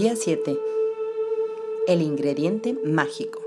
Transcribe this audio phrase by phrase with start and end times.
[0.00, 0.58] Día 7.
[1.86, 3.42] El ingrediente mágico.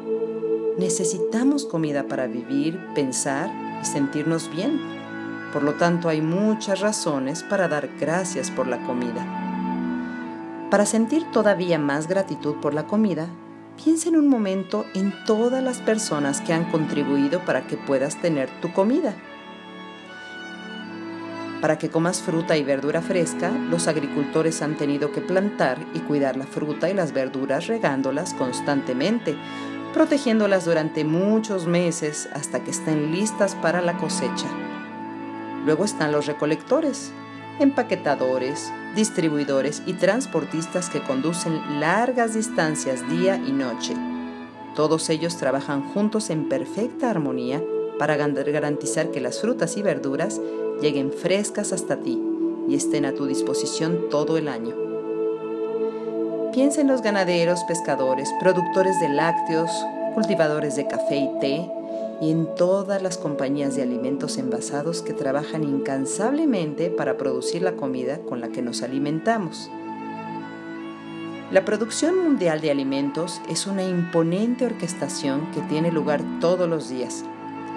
[0.77, 4.79] Necesitamos comida para vivir, pensar y sentirnos bien.
[5.55, 9.25] Por lo tanto, hay muchas razones para dar gracias por la comida.
[10.71, 13.29] Para sentir todavía más gratitud por la comida,
[13.83, 18.51] Piensa en un momento en todas las personas que han contribuido para que puedas tener
[18.61, 19.15] tu comida.
[21.61, 26.37] Para que comas fruta y verdura fresca, los agricultores han tenido que plantar y cuidar
[26.37, 29.37] la fruta y las verduras regándolas constantemente,
[29.95, 34.49] protegiéndolas durante muchos meses hasta que estén listas para la cosecha.
[35.65, 37.13] Luego están los recolectores,
[37.59, 43.95] empaquetadores, distribuidores y transportistas que conducen largas distancias día y noche.
[44.75, 47.63] Todos ellos trabajan juntos en perfecta armonía
[47.99, 50.41] para garantizar que las frutas y verduras
[50.81, 52.23] lleguen frescas hasta ti
[52.69, 54.75] y estén a tu disposición todo el año.
[56.53, 59.71] Piensa en los ganaderos, pescadores, productores de lácteos,
[60.15, 61.71] cultivadores de café y té,
[62.21, 68.21] y en todas las compañías de alimentos envasados que trabajan incansablemente para producir la comida
[68.21, 69.71] con la que nos alimentamos.
[71.51, 77.25] La producción mundial de alimentos es una imponente orquestación que tiene lugar todos los días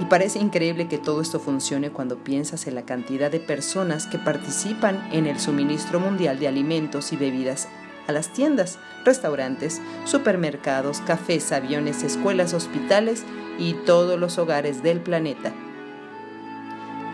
[0.02, 4.18] y parece increíble que todo esto funcione cuando piensas en la cantidad de personas que
[4.18, 7.68] participan en el suministro mundial de alimentos y bebidas
[8.08, 13.24] a las tiendas, restaurantes, supermercados, cafés, aviones, escuelas, hospitales
[13.62, 15.54] y todos los hogares del planeta.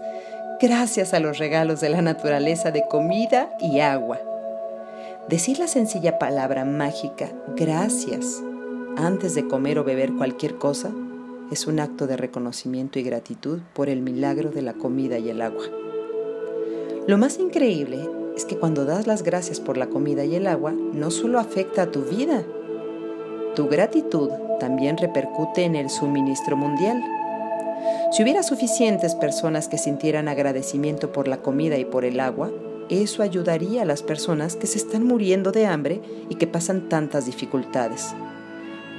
[0.62, 4.19] gracias a los regalos de la naturaleza de comida y agua.
[5.29, 8.41] Decir la sencilla palabra mágica, gracias,
[8.95, 10.89] antes de comer o beber cualquier cosa,
[11.51, 15.41] es un acto de reconocimiento y gratitud por el milagro de la comida y el
[15.41, 15.65] agua.
[17.07, 18.07] Lo más increíble
[18.38, 21.81] es que cuando das las gracias por la comida y el agua, no solo afecta
[21.81, 22.45] a tu vida,
[23.53, 24.29] tu gratitud
[24.62, 27.03] también repercute en el suministro mundial.
[28.13, 32.50] Si hubiera suficientes personas que sintieran agradecimiento por la comida y por el agua,
[32.89, 37.25] eso ayudaría a las personas que se están muriendo de hambre y que pasan tantas
[37.25, 38.16] dificultades.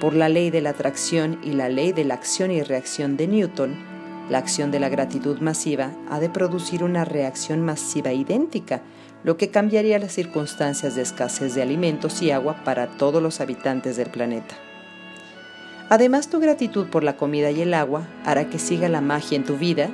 [0.00, 3.26] Por la ley de la atracción y la ley de la acción y reacción de
[3.26, 3.76] Newton,
[4.31, 8.82] la acción de la gratitud masiva ha de producir una reacción masiva idéntica,
[9.25, 13.96] lo que cambiaría las circunstancias de escasez de alimentos y agua para todos los habitantes
[13.96, 14.55] del planeta.
[15.88, 19.44] Además, tu gratitud por la comida y el agua hará que siga la magia en
[19.44, 19.90] tu vida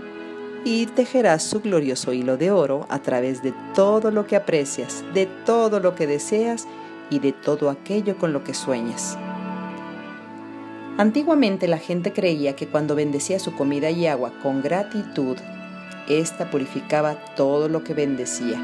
[0.64, 5.26] y tejerás su glorioso hilo de oro a través de todo lo que aprecias, de
[5.44, 6.66] todo lo que deseas
[7.10, 9.18] y de todo aquello con lo que sueñas.
[10.96, 15.36] Antiguamente la gente creía que cuando bendecía su comida y agua con gratitud,
[16.08, 18.60] ésta purificaba todo lo que bendecía.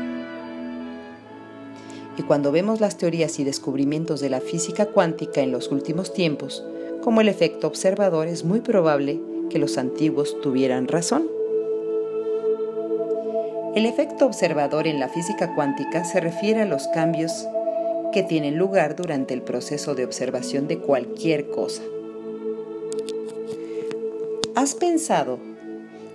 [2.16, 6.64] Y cuando vemos las teorías y descubrimientos de la física cuántica en los últimos tiempos,
[7.02, 11.39] como el efecto observador, es muy probable que los antiguos tuvieran razón.
[13.74, 17.46] El efecto observador en la física cuántica se refiere a los cambios
[18.12, 21.82] que tienen lugar durante el proceso de observación de cualquier cosa.
[24.56, 25.38] ¿Has pensado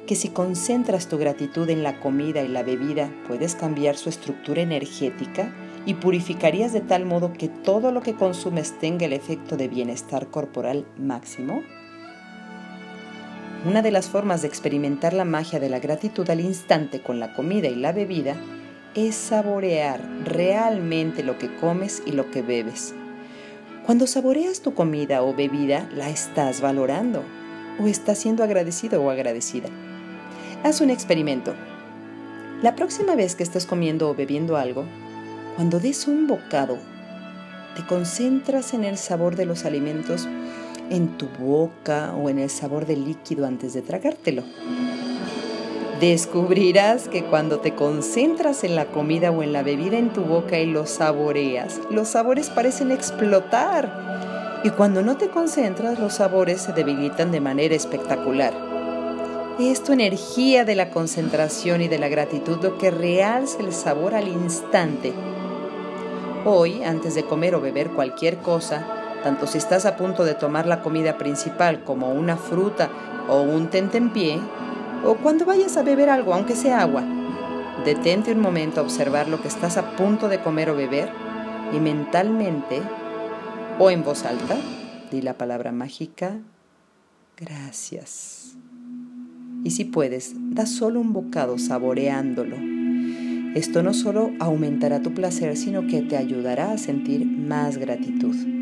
[0.06, 4.62] que si concentras tu gratitud en la comida y la bebida puedes cambiar su estructura
[4.62, 5.56] energética
[5.86, 10.28] y purificarías de tal modo que todo lo que consumes tenga el efecto de bienestar
[10.28, 11.64] corporal máximo?
[13.66, 17.34] Una de las formas de experimentar la magia de la gratitud al instante con la
[17.34, 18.36] comida y la bebida
[18.94, 22.94] es saborear realmente lo que comes y lo que bebes.
[23.84, 27.24] Cuando saboreas tu comida o bebida, la estás valorando
[27.82, 29.70] o estás siendo agradecido o agradecida.
[30.64, 31.56] Haz un experimento.
[32.62, 34.86] La próxima vez que estés comiendo o bebiendo algo,
[35.56, 36.78] cuando des un bocado,
[37.76, 40.28] te concentras en el sabor de los alimentos
[40.90, 44.44] en tu boca o en el sabor del líquido antes de tragártelo.
[46.00, 50.60] Descubrirás que cuando te concentras en la comida o en la bebida en tu boca
[50.60, 54.62] y los saboreas, los sabores parecen explotar.
[54.66, 58.54] Y cuando no te concentras, los sabores se debilitan de manera espectacular.
[59.58, 64.16] Es tu energía de la concentración y de la gratitud lo que realza el sabor
[64.16, 65.14] al instante.
[66.44, 70.68] Hoy, antes de comer o beber cualquier cosa, tanto si estás a punto de tomar
[70.68, 72.92] la comida principal como una fruta
[73.28, 74.40] o un tentempié,
[75.04, 77.04] o cuando vayas a beber algo, aunque sea agua.
[77.84, 81.10] Detente un momento a observar lo que estás a punto de comer o beber
[81.74, 82.84] y mentalmente
[83.80, 84.58] o en voz alta
[85.10, 86.38] di la palabra mágica
[87.36, 88.56] gracias.
[89.64, 92.58] Y si puedes, da solo un bocado saboreándolo.
[93.56, 98.55] Esto no solo aumentará tu placer, sino que te ayudará a sentir más gratitud.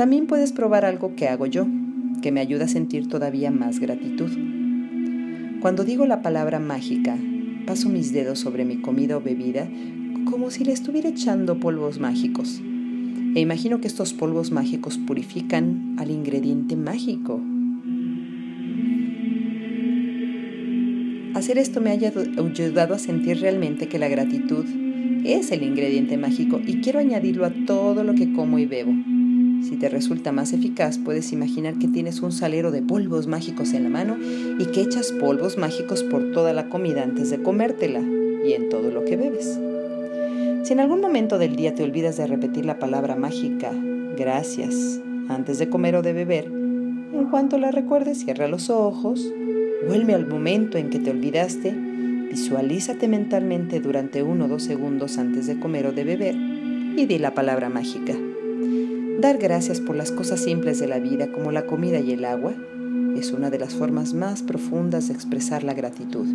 [0.00, 1.66] También puedes probar algo que hago yo,
[2.22, 4.30] que me ayuda a sentir todavía más gratitud.
[5.60, 7.18] Cuando digo la palabra mágica,
[7.66, 9.68] paso mis dedos sobre mi comida o bebida
[10.24, 12.62] como si le estuviera echando polvos mágicos.
[13.34, 17.38] E imagino que estos polvos mágicos purifican al ingrediente mágico.
[21.34, 24.64] Hacer esto me ha ayudado a sentir realmente que la gratitud
[25.26, 28.94] es el ingrediente mágico y quiero añadirlo a todo lo que como y bebo.
[29.70, 33.84] Si te resulta más eficaz, puedes imaginar que tienes un salero de polvos mágicos en
[33.84, 34.16] la mano
[34.58, 38.90] y que echas polvos mágicos por toda la comida antes de comértela y en todo
[38.90, 39.60] lo que bebes.
[40.64, 43.70] Si en algún momento del día te olvidas de repetir la palabra mágica,
[44.18, 49.24] gracias, antes de comer o de beber, en cuanto la recuerdes, cierra los ojos,
[49.86, 55.46] vuelve al momento en que te olvidaste, visualízate mentalmente durante uno o dos segundos antes
[55.46, 58.16] de comer o de beber y di la palabra mágica.
[59.20, 62.54] Dar gracias por las cosas simples de la vida como la comida y el agua
[63.18, 66.26] es una de las formas más profundas de expresar la gratitud.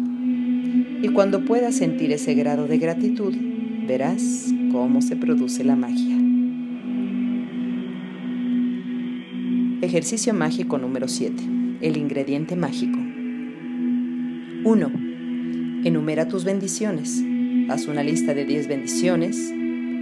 [1.01, 3.33] Y cuando puedas sentir ese grado de gratitud,
[3.87, 6.15] verás cómo se produce la magia.
[9.81, 11.41] Ejercicio mágico número 7.
[11.81, 12.99] El ingrediente mágico.
[14.63, 14.91] 1.
[15.85, 17.23] Enumera tus bendiciones.
[17.67, 19.54] Haz una lista de 10 bendiciones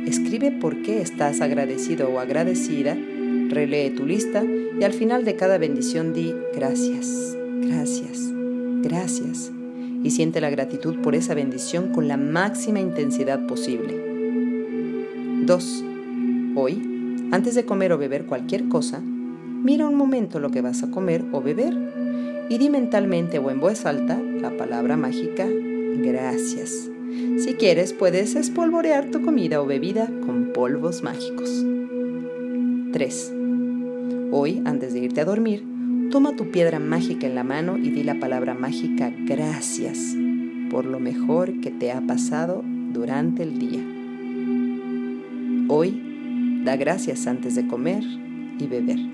[0.06, 2.98] Escribe por qué estás agradecido o agradecida,
[3.50, 8.32] relee tu lista y al final de cada bendición di gracias, gracias,
[8.82, 9.52] gracias
[10.04, 14.02] y siente la gratitud por esa bendición con la máxima intensidad posible.
[15.46, 15.86] 2.
[16.56, 20.92] Hoy, antes de comer o beber cualquier cosa, mira un momento lo que vas a
[20.92, 21.74] comer o beber
[22.50, 26.93] y di mentalmente o en voz alta la palabra mágica gracias
[27.38, 31.66] si quieres, puedes espolvorear tu comida o bebida con polvos mágicos.
[32.92, 33.34] 3.
[34.32, 35.64] Hoy, antes de irte a dormir,
[36.12, 40.16] toma tu piedra mágica en la mano y di la palabra mágica gracias
[40.74, 43.80] por lo mejor que te ha pasado durante el día.
[45.68, 46.02] Hoy,
[46.64, 48.04] da gracias antes de comer
[48.58, 49.13] y beber.